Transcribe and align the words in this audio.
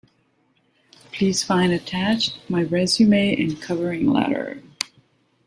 Please 1.11 1.43
find 1.43 1.71
attached 1.71 2.39
my 2.49 2.63
resume 2.63 3.39
and 3.39 3.61
covering 3.61 4.07
letter. 4.07 4.63